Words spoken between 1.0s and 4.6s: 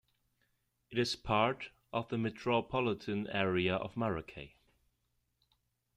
part of the metropolitan area of Maracay.